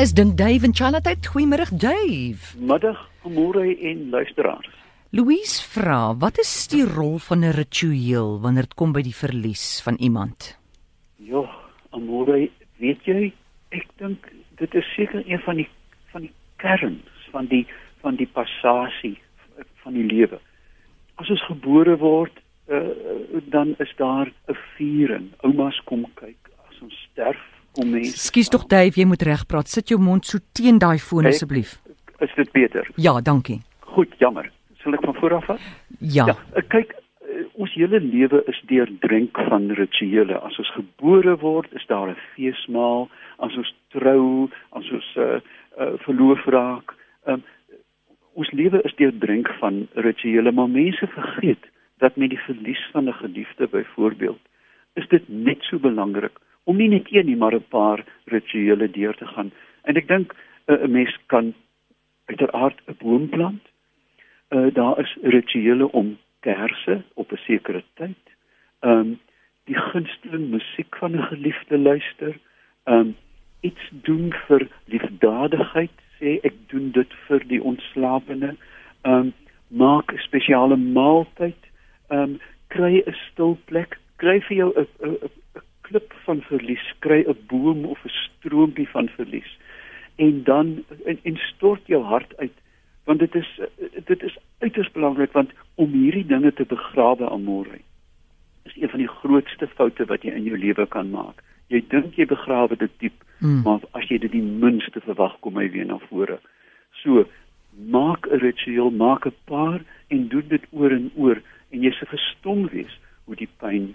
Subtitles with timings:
[0.00, 1.12] Is dink Dave en Charlotte.
[1.28, 2.56] Goeiemôre Dave.
[2.56, 2.96] Middag,
[3.28, 4.70] môre en luisteraars.
[5.12, 9.82] Louise vra, wat is die rol van 'n ritueel wanneer dit kom by die verlies
[9.84, 10.56] van iemand?
[11.16, 11.44] Ja,
[11.92, 13.32] môre, weet jy,
[13.68, 15.68] ek dink dit is seker een van die
[16.12, 17.66] van die kerns van die
[18.00, 19.20] van die passasie
[19.84, 20.40] van die lewe.
[21.16, 22.32] As ons gebore word,
[22.72, 22.88] uh,
[23.52, 25.32] dan is daar 'n viering.
[25.44, 26.40] Oumas kom kyk
[26.70, 28.18] as ons sterf kom mense.
[28.28, 29.68] Skus tog Dave, jy moet reg praat.
[29.72, 31.78] Sit jou mond so teen daai foon asseblief.
[32.20, 32.88] Is dit beter?
[33.00, 33.60] Ja, dankie.
[33.94, 34.50] Goed, jammer.
[34.82, 35.70] Sal ek van voor af vat?
[36.00, 36.26] Ja.
[36.32, 36.64] ja.
[36.72, 36.92] Kyk,
[37.60, 40.36] ons hele lewe is deurdrink van rituele.
[40.40, 43.08] As ons gebore word, is daar 'n feesmaal.
[43.38, 45.40] As ons trou, as ons uh,
[45.80, 46.94] uh verloof raak,
[47.26, 47.42] um,
[48.34, 51.64] ons lewe is deurdrink van rituele, maar mense vergeet
[51.98, 54.40] dat met die verlies van 'n geliefde byvoorbeeld,
[54.94, 56.38] is dit net so belangrik
[56.70, 59.50] om nie net een nie, maar 'n paar rituele deur te gaan.
[59.82, 60.34] En ek dink
[60.64, 61.54] eh, 'n uh, mens kan
[62.30, 63.64] uiteraard 'n boom plant.
[64.50, 68.22] Uh daar is rituele om kersse op 'n sekere tyd.
[68.80, 69.18] Ehm um,
[69.64, 72.38] die gunsteling musiek van 'n geliefde luister.
[72.84, 73.16] Ehm um,
[73.60, 78.56] iets doen vir liefdadigheid, sê ek doen dit vir die ontslapene.
[79.02, 79.32] Ehm um,
[79.68, 81.62] maak 'n spesiale maaltyd.
[82.08, 84.86] Ehm um, kry 'n stil plek, kry vir jou 'n
[86.30, 89.58] van verlies, kry 'n boom of 'n stroompie van verlies
[90.16, 92.56] en dan en, en stort jou hart uit
[93.04, 93.60] want dit is
[94.04, 97.80] dit is uiters belangrik want om hierdie dinge te begrawe aan môre
[98.62, 101.42] is een van die grootste foute wat jy in jou lewe kan maak.
[101.72, 103.62] Jy dink jy begrawe dit diep, hmm.
[103.66, 106.38] maar as jy dit die minste verwag kom hy weer na vore.
[107.02, 107.24] So
[107.94, 112.06] maak 'n ritueel, maak 'n paar en doen dit oor en oor en jy se
[112.06, 113.94] verstom wees hoe die pyn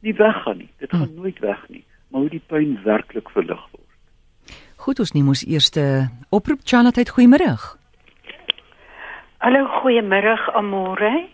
[0.00, 0.70] nie weggaan nie.
[0.78, 1.14] Dit gaan hmm.
[1.14, 4.56] nooit weg nie, maar hoe die pyn werklik verlig word.
[4.80, 5.82] Goed, ons neem ons eerste
[6.30, 7.52] oproep Charlotte, goeiemôre.
[9.40, 11.28] Hallo, goeiemôre Amore.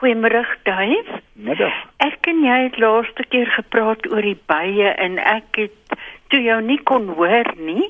[0.00, 1.20] Goeiemôre Dave.
[1.32, 1.74] Middag.
[2.04, 5.96] Ek en jy het laaste keer gepraat oor die bye en ek het
[6.32, 7.88] toe jou nie kon hoor nie.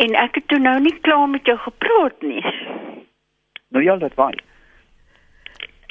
[0.00, 2.44] En ek het toe nou nie klaar met jou gepraat nie.
[3.70, 4.38] Nou ja, dit was.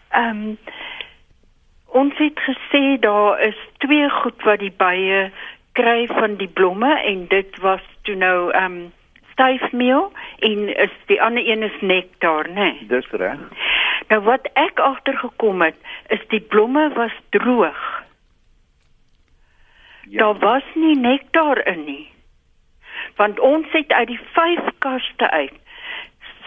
[0.10, 0.58] Ehm um,
[2.00, 5.20] ons het gesê daar is twee goed wat die bye
[5.80, 8.80] kry van die blomme en dit was toe nou ehm um,
[9.40, 12.54] styfmeel en is die ander een is nektar, né?
[12.54, 12.88] Nee?
[12.88, 13.40] Dis reg.
[14.12, 15.78] Nou wat ek agtergekom het,
[16.08, 18.04] is die blomme was droog.
[20.10, 20.18] Ja.
[20.18, 22.12] Daar was nie nektar in nie.
[23.16, 25.56] Want ons het uit die vyf kaste uit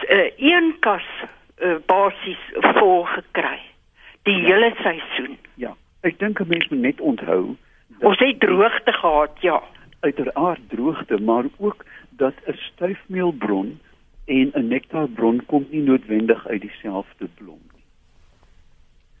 [0.09, 1.07] uh, een kas
[1.57, 2.43] uh, basies
[2.77, 3.59] vol gekry
[4.23, 4.45] die ja.
[4.45, 5.37] hele seisoen.
[6.03, 7.55] Ek dink 'n mens moet net onthou
[7.99, 9.63] ons het droogte gehad, ja.
[9.99, 13.79] Uiteraard droogte, maar ook dat 'n styfmeelbron
[14.25, 17.83] en 'n nektarbron kom nie noodwendig uit dieselfde blom nie.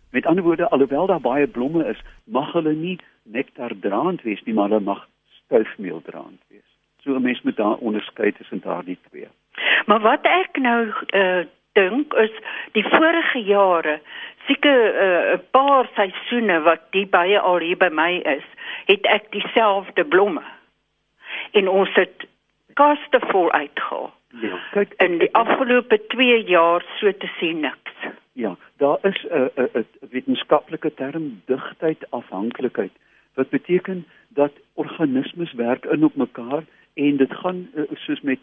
[0.09, 4.69] Met ander woorde, alhoewel daar baie blomme is, mag hulle nie nektardraand wees nie, maar
[4.69, 5.07] hulle mag
[5.45, 6.69] styfmeeldraand wees.
[7.01, 9.27] So 'n mens moet daar onderskei tussen daardie twee.
[9.85, 12.31] Maar wat ek nou uh, dink is
[12.71, 13.99] die vorige jare,
[14.47, 18.45] seker eh, 'n uh, paar seisoene wat die baie al hier by my is,
[18.85, 20.43] het ek dieselfde blomme.
[21.51, 22.27] En ons het
[22.73, 24.13] kaste vol uitgehaal.
[24.41, 27.95] Ja, kyk in die afgelope 2 jaar so te sien niks.
[28.33, 32.91] Ja, daar is 'n 'n 'n wetenskaplike term digtheid afhanklikheid
[33.33, 38.39] wat beteken dat organismes werk in op mekaar en dit gaan uh, soos met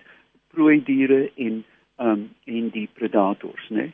[0.51, 1.65] prooi diere en
[1.99, 3.77] um en die predators, né?
[3.77, 3.93] Nee?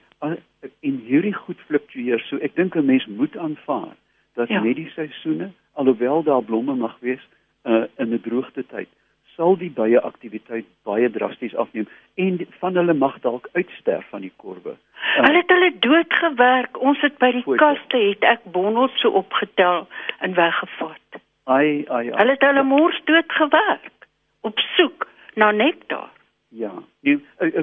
[0.81, 3.95] In hierdie goed fluktueer, so ek dink 'n mens moet aanvaar
[4.35, 4.61] dat ja.
[4.61, 7.23] met die seisoene, alhoewel daar blomme mag wees
[7.65, 8.89] uh, in 'n droogte tyd,
[9.37, 14.33] sal die baie aktiwiteit baie drasties afneem en van hulle mag dalk uitsterf van die
[14.37, 14.75] korwe.
[14.77, 16.81] Uh, hulle het hulle doodgewerk.
[16.81, 19.87] Ons het by die Goed, kaste het ek bondels so opgetel
[20.19, 21.21] en weggevat.
[21.45, 22.05] Ai ai.
[22.11, 24.09] Hulle het hulle moers doodgewerk
[24.41, 26.11] op soek na nektar.
[26.49, 26.73] Ja.
[27.01, 27.21] Nou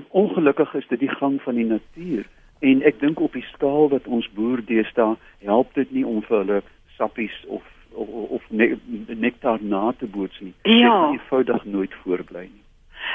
[0.10, 2.26] ongelukkig is dit die gang van die natuur
[2.64, 6.38] en ek dink op die skaal wat ons boer deesdae help dit nie om vir
[6.38, 6.60] hulle
[6.98, 7.64] sappies of
[7.94, 8.74] of, of ne
[9.08, 10.54] nektar na te boots nie.
[10.64, 10.94] Ja.
[11.12, 12.64] Dit eenvoudig nooit voorbly nie.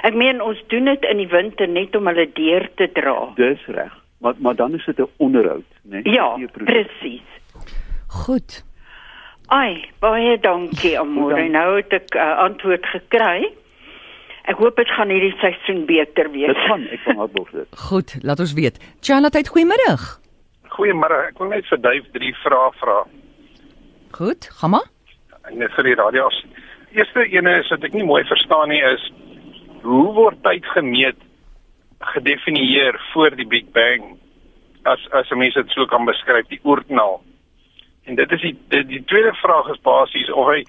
[0.06, 3.16] Ek meen ons doen dit in die winter net om hulle deur te dra.
[3.40, 3.94] Dis reg.
[4.22, 6.00] Maar maar dan is dit 'n onderhoud, né?
[6.02, 7.28] Ja, presies.
[8.06, 8.64] Goed.
[9.46, 11.48] Ai, baie dankie Amore.
[11.48, 13.52] Nou het ek uh, antwoord gekry.
[14.48, 16.54] Ek hoop dit gaan hierdie seisoen beter wees.
[16.54, 17.80] Dit gaan, ek van hart dit.
[17.88, 18.78] Goed, laat ons weet.
[19.04, 19.96] Charlotte, goeiemôre.
[20.72, 21.18] Goeiemôre.
[21.32, 22.98] Ek wil net vir Duif drie vrae vra.
[24.16, 24.88] Goed, gaan maar.
[25.52, 26.28] Net vir die radio.
[26.96, 29.04] Eerste ene is wat ek nie mooi verstaan nie is
[29.84, 31.20] hoe word tyd gemeet
[32.14, 34.16] gedefinieer voor die Big Bang
[34.88, 37.20] as as mens dit so kan beskryf die oerknal.
[38.08, 40.62] En dit is die die, die tweede vraag is basies of hy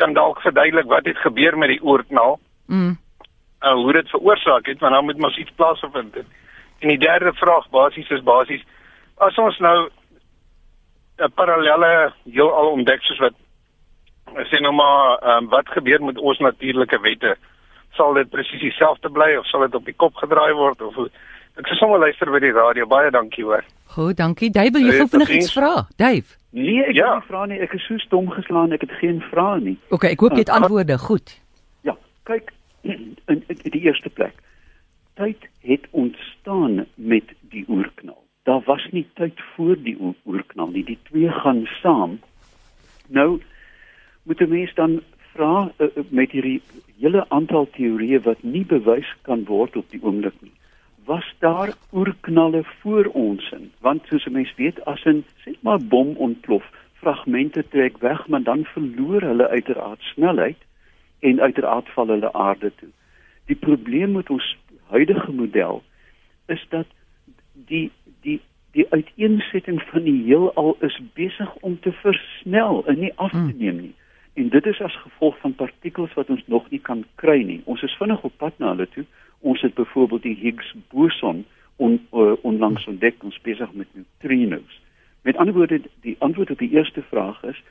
[0.00, 2.38] kan dalk verduidelik wat het gebeur met die oerknal.
[2.66, 2.96] Mm.
[3.62, 6.16] Uh, hoe dit veroorsaak het, want dan moet mos iets plaasvind.
[6.80, 8.62] En die derde vraag basies is basies
[9.20, 9.88] as ons nou
[11.20, 13.34] 'n parallelle heelal ontdek soos wat
[14.48, 17.36] sê nou maar um, wat gebeur met ons natuurlike wette?
[17.92, 21.10] Sal dit presies dieselfde bly of sal dit op die kop gedraai word of hoe?
[21.58, 22.86] Ek sê sommer luister by die radio.
[22.86, 23.64] Baie dankie hoor.
[23.86, 24.50] Goed, dankie.
[24.50, 25.86] Dave, wil jy Hey, gou vinnig iets vra?
[25.96, 26.36] Dave.
[26.52, 27.04] Nee, ek Ja.
[27.06, 27.14] ja.
[27.14, 27.58] nie vra nie.
[27.60, 29.78] Ek is so stom geslaan, ek het geen vrae nie.
[29.90, 30.98] OK, ek hoop jy het Ah, antwoorde.
[30.98, 31.40] Goed.
[31.82, 34.34] Ja, kyk in, in die eerste plek.
[35.14, 38.24] Tyd het ontstaan met die oerknal.
[38.42, 40.84] Daar was nie tyd voor die oer- oerknal nie.
[40.84, 42.20] Die twee gaan saam.
[43.08, 43.40] Nou
[44.22, 45.00] moet 'n mens dan
[45.32, 46.62] vra uh, met hierdie
[46.98, 50.52] hele aantal teorieë wat nie bewys kan word op die oomblik nie.
[51.04, 53.70] Was daar oerknalle voor ons in?
[53.80, 58.42] Want soos 'n mens weet, as 'n sê maar bom ontplof, fragmente trek weg, maar
[58.42, 60.56] dan verloor hulle uiteraard snelheid
[61.20, 62.88] en uiteraard val hulle aarde toe.
[63.46, 64.56] Die probleem met ons
[64.88, 65.82] huidige model
[66.46, 66.86] is dat
[67.52, 67.90] die
[68.20, 68.40] die
[68.70, 73.80] die uiteensetting van die heelal is besig om te versnel en nie af te neem
[73.80, 73.94] nie.
[74.34, 77.60] En dit is as gevolg van partikels wat ons nog nie kan kry nie.
[77.64, 79.04] Ons is vinnig op pad na hulle toe.
[79.40, 81.44] Ons het byvoorbeeld die Higgs boson
[81.76, 84.80] on, uh, onlangs ontdek, ons besig met neutrinos.
[85.22, 87.62] Met ander woorde, die antwoord op die eerste vraag is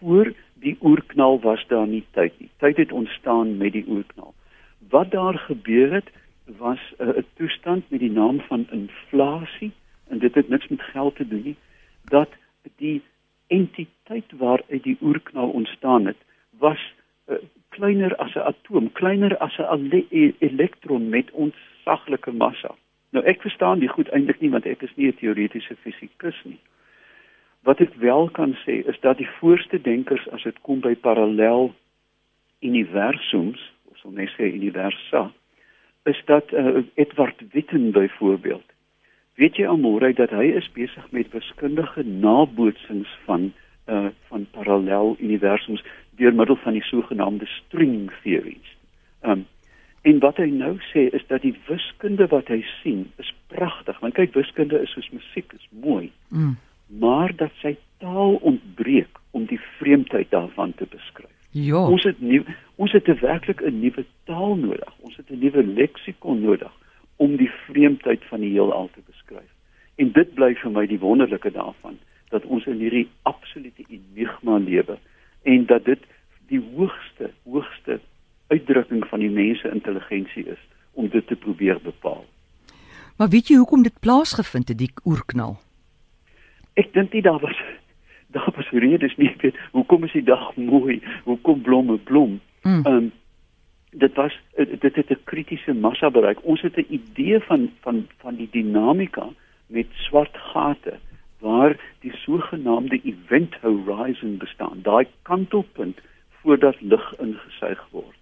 [0.00, 2.50] voor die oerknal was daar nie tyd nie.
[2.56, 4.34] Tyd het ontstaan met die oerknal.
[4.88, 6.10] Wat daar gebeur het
[6.44, 9.72] was 'n uh, toestand met die naam van inflasie
[10.08, 11.56] en dit het niks met geld te doen nie
[12.04, 12.28] dat
[12.76, 13.02] die
[13.46, 16.16] entiteit waaruit die oerknal ontstaan het
[16.58, 16.92] was
[17.28, 17.36] uh,
[17.68, 22.74] kleiner as 'n atoom, kleiner as 'n ele elektron met ontsaglike massa.
[23.10, 26.60] Nou ek verstaan die goed eintlik nie want ek is nie 'n teoretiese fisikus nie.
[27.62, 31.74] Wat ek wel kan sê is dat die voorste denkers as dit kom by parallel
[32.64, 33.60] universums,
[33.90, 35.28] of sou mens sê universa,
[36.08, 38.64] is dat uh, Edward Witten byvoorbeeld.
[39.40, 43.52] Weet jy almore dat hy is besig met wiskundige nabootsings van
[43.90, 45.82] uh van parallel universums
[46.20, 48.76] deur middel van die sogenaamde string theories.
[49.20, 49.46] Um
[50.02, 53.98] en wat hy nou sê is dat die wiskunde wat hy sien is pragtig.
[54.00, 56.56] Want kyk, wiskunde is soos musiek, is mooi, Mm.
[57.10, 61.36] Maar dat sy taal ontbreek om die vreemdheid daarvan te beskryf.
[61.50, 61.82] Ja.
[61.86, 62.42] Ons het nie
[62.76, 64.92] ons het werklik 'n nuwe taal nodig.
[65.00, 66.72] Ons het 'n nuwe leksikon nodig
[67.16, 69.50] om die vreemdheid van die heelal te beskryf.
[69.96, 71.98] En dit bly vir my die wonderlike daarvan
[72.28, 74.98] dat ons in hierdie absolute enigma lewe
[75.42, 76.02] en dat dit
[76.46, 78.00] die hoogste hoogste
[78.46, 80.62] uitdrukking van die mense intelligensie is
[80.92, 82.24] om dit te probeer bepaal.
[83.16, 85.58] Maar weet jy hoekom dit plaasgevind het die oerknal?
[86.80, 87.58] Ek dink nie daar was
[88.34, 89.32] daar was redes nie.
[89.42, 91.00] Weet hoekom is die dag mooi?
[91.28, 92.38] Hoekom blomme blom?
[92.62, 92.84] Mm.
[92.84, 93.12] Ehm um,
[93.90, 96.44] dit was dit het 'n kritiese massa bereik.
[96.44, 99.28] Ons het 'n idee van van van die dinamika
[99.66, 100.98] met swart gate
[101.38, 104.78] waar die sogenaamde event horizon bestaan.
[104.82, 105.98] Daai kantelpunt
[106.42, 108.18] voordat lig ingesuig word.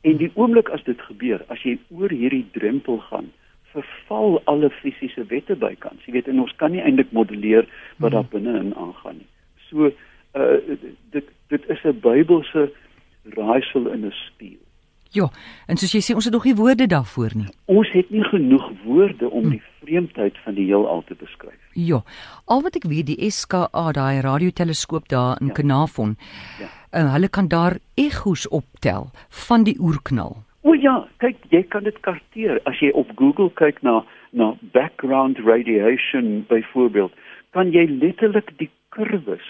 [0.00, 3.32] En die oomblik as dit gebeur, as jy oor hierdie drempel gaan,
[3.72, 6.04] verval alle fisiese wette bykans.
[6.06, 9.28] Jy weet en ons kan nie eintlik modelleer wat daar binne-in aangaan nie.
[9.70, 9.90] So
[10.34, 10.76] uh
[11.10, 12.70] dit dit is 'n Bybelse
[13.36, 14.58] raaisel in 'n spieël.
[15.14, 15.28] Ja,
[15.68, 17.48] en soos jy sê, ons het nog nie woorde daarvoor nie.
[17.66, 21.60] Ons het nie genoeg woorde om die vreemdheid van die heelal te beskryf.
[21.74, 22.02] Ja.
[22.46, 25.52] Al wat ek weet, die SKA, daai radioteleskoop daar in Ja.
[25.52, 26.16] Kanafon,
[26.58, 26.68] Ja.
[27.04, 30.36] uh, hulle kan daar egos optel van die oerknal.
[30.62, 35.40] O ja, kyk, jy kan dit karteer as jy op Google kyk na na background
[35.44, 37.12] radiation byvoorbeeld,
[37.50, 39.44] kan jy letterlik die kurwes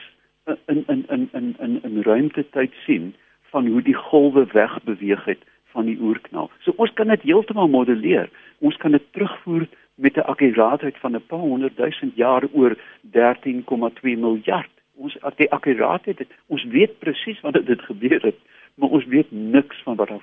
[0.72, 3.12] in in in in in in ruimtetyd sien
[3.52, 6.50] van hoe die golwe wegbeweeg het van die oerknal.
[6.64, 8.30] So ons kan dit heeltemal modelleer.
[8.58, 12.76] Ons kan dit terugvoer met 'n akkuraatheid van 'n paar honderd duisend jaar oor
[13.12, 14.70] 13,2 miljard.
[14.96, 18.38] Ons die akkuraatheid, het- ons weet presies wanneer dit gebeur het,
[18.74, 20.20] maar ons weet niks van wat het.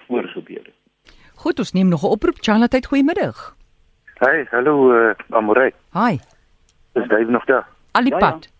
[1.39, 2.37] Goed, ons neem nog 'n oproep.
[2.39, 3.55] Charlotte, goeiemiddag.
[4.13, 5.71] Hey, hallo uh, Amorey.
[5.93, 6.13] Hi.
[6.93, 7.67] Is Dave nog daar?
[7.91, 8.51] Alipad.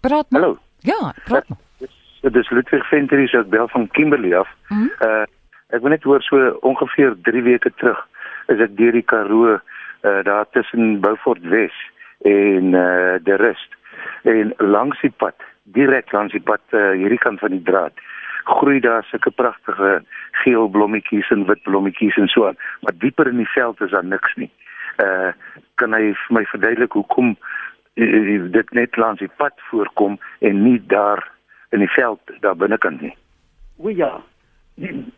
[0.00, 0.40] Praat maar.
[0.40, 0.58] Hallo.
[0.78, 1.58] Ja, praat maar.
[2.20, 4.48] Dit is Ludwig Ventris uit Bel van Kimberley af.
[4.68, 4.88] Mhm.
[5.00, 5.24] Uh
[5.68, 8.06] ek wil net hoor so ongeveer 3 weke terug
[8.46, 11.74] is ek deur die Karoo uh daar tussen Beaufort Wes
[12.22, 13.74] en uh De Rust
[14.22, 17.92] en langs die pad, direk langs die pad uh, hierdie kant van die draad
[18.46, 20.04] groei daar sulke pragtige
[20.46, 24.06] geel blommetjies en wit blommetjies en so aan, maar dieper in die veld is daar
[24.06, 24.50] niks nie.
[25.02, 25.32] Uh
[25.76, 30.78] kan hy vir my verduidelik hoekom uh, dit net langs die pad voorkom en nie
[30.92, 31.20] daar
[31.76, 33.12] in die veld daar binnekant nie?
[33.76, 34.14] O ja.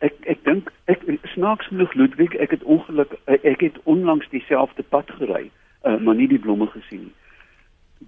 [0.06, 1.04] Ek ek dink ek
[1.34, 5.48] snaaks genoeg Ludwig, ek het ongeluk ek het onlangs dieselfde pad gery,
[5.82, 7.16] uh, maar nie die blomme gesien nie.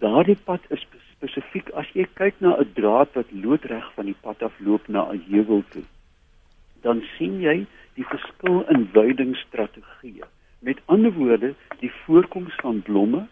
[0.02, 4.42] Daardie pad is spesifiek as jy kyk na 'n draad wat loodreg van die pad
[4.42, 5.82] af loop na 'n heuwel toe,
[6.82, 10.28] dan sien jy die verskil in weidingsstrategieë.
[10.60, 13.26] Met ander woorde, die voorkoms van blomme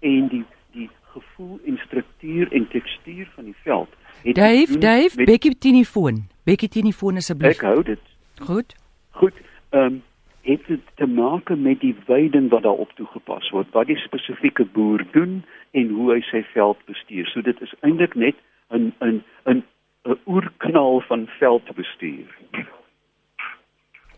[0.00, 3.88] en die die gevoel en struktuur en tekstuur van die veld.
[4.22, 5.26] Dave, Dave, met...
[5.26, 6.22] Becky telefoon.
[6.44, 7.56] Becky telefoon asseblief.
[7.58, 8.14] Ek hou dit.
[8.40, 8.76] Goed.
[9.10, 9.42] Goed.
[9.70, 10.02] Ehm um,
[10.42, 15.04] het dit te maak met die weiding wat daarop toegepas word, wat die spesifieke boer
[15.12, 15.42] doen
[15.76, 17.28] en hoe hy sy veld bestuur.
[17.28, 18.36] So dit is eintlik net
[18.70, 19.62] 'n 'n 'n
[20.08, 22.38] 'n oerknal van veldbestuur.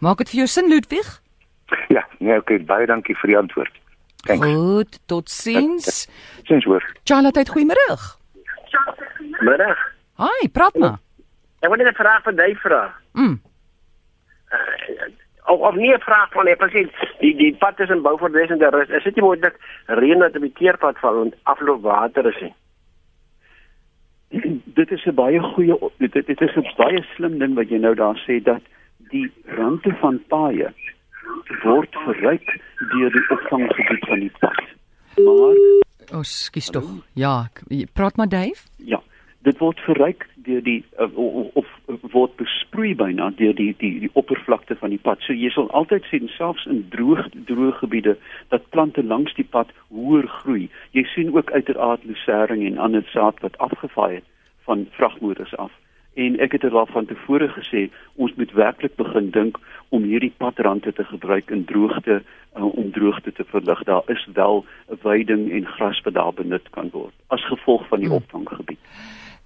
[0.02, 1.08] Maak dit vir jou sin Ludwig?
[1.88, 3.76] Ja, nee, okay, baie dankie vir die antwoord.
[4.26, 4.46] Thanks.
[4.46, 6.08] Goed, totsiens.
[6.48, 6.84] Sins hoor.
[7.08, 7.96] Charlotte, goeiemôre.
[9.46, 9.78] Middag.
[10.22, 10.98] Hi, praat maar.
[11.62, 12.82] Ek wil net 'n vraag vir jou vra.
[13.14, 13.38] Mm.
[14.52, 15.06] Uh,
[15.46, 16.90] of of nie 'n vraag van nee presies
[17.20, 19.56] die die pad is in bou vir des en daar is is dit nie moontlik
[19.86, 22.54] reën dat op die teerpad val en afloop water is nie
[24.64, 27.94] dit is 'n baie goeie dit, dit is 'n baie slim ding wat jy nou
[27.94, 28.62] daar sê dat
[29.14, 29.28] die
[29.58, 30.72] rande van paaie
[31.62, 32.56] word verryk
[32.94, 34.60] deur die opvanggebied van die pad
[35.20, 35.62] maar
[36.12, 37.36] o oh, skus tog ja
[37.94, 39.02] praat maar Dave ja
[39.46, 44.10] dit word verryk deur die uh, of, of word besproei byna deur die die die
[44.18, 45.22] oppervlakte van die pad.
[45.26, 48.16] So jy sal altyd sien selfs in droog droë gebiede
[48.54, 50.68] dat plante langs die pad hoër groei.
[50.96, 54.28] Jy sien ook uiteraard lucering en ander saad wat afgevaai het
[54.68, 55.74] van vragmotors af.
[56.14, 57.86] En ek het al van tevore gesê,
[58.20, 63.32] ons moet werklik begin dink om hierdie padrandte te gebruik in droogte uh, om droogte
[63.32, 63.82] te verlig.
[63.88, 64.64] Daar is wel
[65.02, 68.20] weiding en gras wat daar benut kan word as gevolg van die hmm.
[68.20, 68.78] opvanggebied.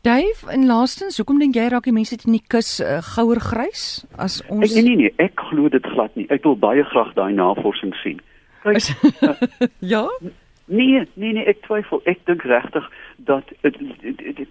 [0.06, 4.04] Dave, en laastens, hoekom dink jy raak die mense in die kus uh, gouer grys
[4.23, 6.26] as ons ek, Nee nee nee, ek glo dit glad nie.
[6.30, 8.20] Ek wil baie graag daai navorsing sien.
[8.62, 8.90] Kyk,
[9.26, 9.35] uh,
[9.94, 10.04] ja?
[10.66, 12.00] Nee, nee nee, ek twyfel.
[12.04, 12.87] Ek dink regtig
[13.28, 13.50] dat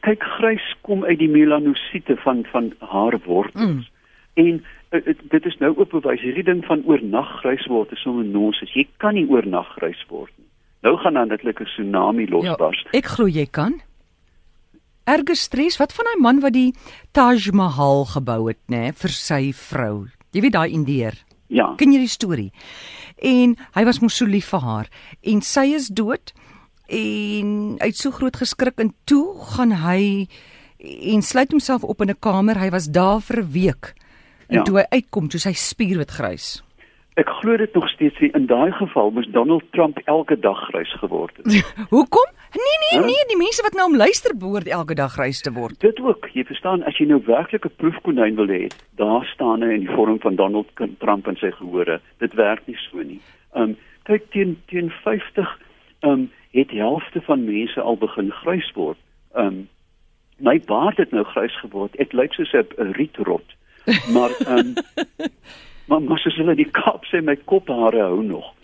[0.07, 3.89] kyk grys kom uit die melanosiete van van haar wortels.
[3.89, 3.93] Mm.
[4.33, 4.63] En
[4.95, 8.73] het, dit is nou ook bewys hierdie ding van oornag grys word is sommer nonsens.
[8.75, 10.47] Jy kan nie oornag grys word nie.
[10.87, 12.85] Nou gaan dan netlik 'n tsunami losbars.
[12.91, 13.81] Ja, ek glo jy kan
[15.05, 16.73] erge stres wat van daai man wat die
[17.13, 21.73] Taj Mahal gebou het nê vir sy vrou jy weet daai Indeer ja.
[21.77, 22.51] Ken jy die storie?
[23.21, 24.89] En hy was mos so lief vir haar.
[25.21, 26.33] En sy is dood
[26.87, 30.27] en hy het so groot geskrik en toe gaan hy
[30.79, 32.59] en sluit homself op in 'n kamer.
[32.59, 33.93] Hy was daar vir 'n week
[34.47, 34.63] en ja.
[34.63, 36.64] toe hy uitkom toe sy spier wit grys
[37.15, 38.29] Ek glo dit nog steeds nie.
[38.35, 41.73] In daai geval moes Donald Trump elke dag grys geword het.
[41.95, 42.31] Hoekom?
[42.55, 43.05] Nee nee huh?
[43.07, 45.79] nee, die mense wat nou om luister behoort elke dag grys te word.
[45.79, 46.27] Dit ook.
[46.33, 48.67] Jy verstaan, as jy nou werklik 'n proefkonyn wil hê,
[48.99, 50.67] daar staan hy in die vorm van Donald
[50.99, 52.01] Trump en sy gehore.
[52.19, 53.21] Dit werk nie so nie.
[53.55, 55.47] Um kyk teen teen 50
[56.03, 58.99] um het die helfte van mense al begin grys word.
[59.35, 59.69] Um
[60.37, 61.95] my baard het nou grys geword.
[61.95, 63.55] Ek lyk soos 'n rietrot.
[64.11, 64.75] Maar um
[65.89, 68.45] Maar mos as hulle die Kaap sê my kophare hou nog.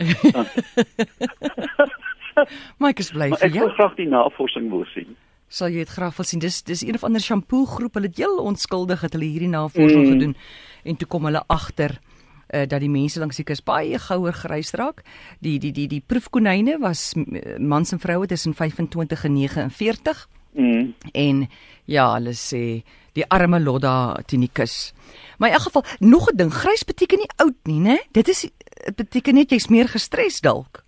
[2.82, 3.50] Mike is bly vir jou.
[3.50, 5.12] Ek wil graag die navorsing wil sien.
[5.52, 6.42] Sal jy dit graag wil sien?
[6.42, 7.94] Dis dis een of ander shampoo groep.
[7.98, 10.12] Hulle het heel onskuldig het hulle hierdie navorsing mm.
[10.16, 10.34] gedoen
[10.82, 14.74] en toe kom hulle agter uh, dat die mense langs die kus baie gouer grys
[14.80, 15.04] raak.
[15.44, 17.12] Die die die die proefkonyne was
[17.58, 20.26] mans en vroue tussen 25 en 49.
[20.52, 20.94] Mm.
[21.12, 21.48] En
[21.84, 22.82] ja, hulle sê
[23.12, 24.92] die arme Lodda Tinikus.
[25.38, 27.98] Maar in elk geval, nog 'n ding, grys beteken nie oud nie, né?
[28.12, 30.82] Dit is dit beteken net jy's meer gestres dalk.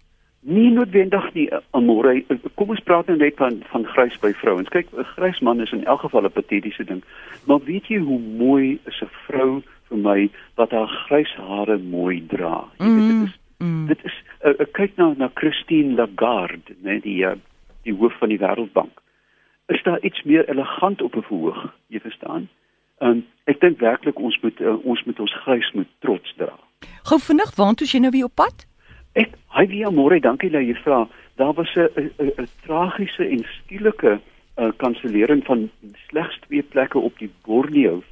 [0.44, 2.24] Nie noodwendig nie, Amore.
[2.54, 4.68] Kom ons praat nou net van van grys by vrouens.
[4.68, 7.02] Kyk, 'n grys man is in elk geval 'n patetiese ding.
[7.46, 12.26] Maar weet jy hoe mooi is 'n vrou vir my wat haar grys hare mooi
[12.26, 12.64] dra?
[12.78, 13.86] Jy weet dit is mm.
[13.86, 17.36] dit is uh, uh, kyk nou na Christine Lagarde, né, die uh,
[17.82, 19.00] die hoof van die Wêreldbank.
[19.66, 22.48] Is daar iets meer elegant op 'n verhoog, jy verstaan?
[22.98, 26.52] Um, ek dink werklik ons moet uh, ons moet ons grys moet trots dra.
[27.02, 28.66] Gou vinnig, waartoe jy nou weer op pad?
[29.12, 31.08] Ek, hy wie môre, dankie dat jy vra.
[31.36, 34.20] Daar was 'n 'n tragiese en skielike
[34.56, 35.70] uh, kansellering van
[36.08, 38.02] slegs twee plekke op die Borneo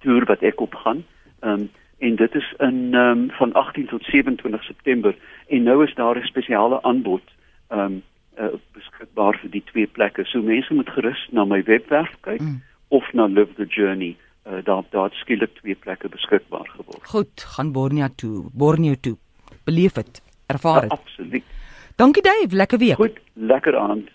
[0.00, 1.04] toer wat ek op gaan.
[1.40, 5.14] Um, en dit is in um, van 18 tot 27 September
[5.46, 7.22] en nou is daar 'n spesiale aanbod
[7.68, 8.02] um
[8.42, 10.24] uh, beskikbaar vir die twee plekke.
[10.26, 12.40] So mense moet gerus na my webwerf kyk.
[12.42, 12.60] Mm
[12.92, 17.06] of na Live the Journey uh, daar daar skielik twee plekke beskikbaar geword.
[17.08, 18.44] Goed, gaan Borneo toe.
[18.52, 19.16] Borneo toe.
[19.64, 20.22] Beleef dit.
[20.46, 20.90] Ervaar Ja, dit.
[20.90, 21.44] absoluut.
[21.96, 22.94] Dankie Dave, lekker week.
[23.00, 24.10] Goed, lekker aand.